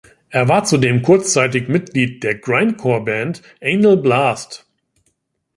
[0.29, 4.65] Er war zudem kurzzeitig Mitglied der Grindcore-Band Anal Blast.